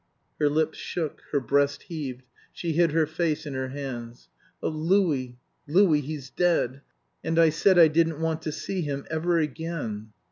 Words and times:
Her 0.39 0.49
lips 0.49 0.79
shook; 0.79 1.21
her 1.31 1.39
breast 1.39 1.83
heaved; 1.83 2.23
she 2.51 2.71
hid 2.71 2.91
her 2.91 3.05
face 3.05 3.45
in 3.45 3.53
her 3.53 3.67
hands. 3.69 4.29
"Oh, 4.63 4.69
Louis, 4.69 5.37
Louis, 5.67 6.01
he's 6.01 6.31
dead! 6.31 6.81
And 7.23 7.37
I 7.37 7.49
said 7.51 7.77
I 7.77 7.87
didn't 7.87 8.19
want 8.19 8.41
to 8.41 8.51
see 8.51 8.81
him 8.81 9.05
ever 9.11 9.37
again!" 9.37 10.13